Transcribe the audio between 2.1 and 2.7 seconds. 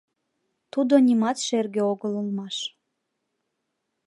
улмаш